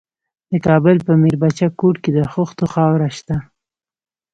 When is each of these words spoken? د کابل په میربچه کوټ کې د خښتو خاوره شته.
د 0.51 0.53
کابل 0.67 0.97
په 1.07 1.13
میربچه 1.21 1.67
کوټ 1.79 1.95
کې 2.03 2.11
د 2.17 2.19
خښتو 2.31 2.65
خاوره 2.73 3.09
شته. 3.17 3.35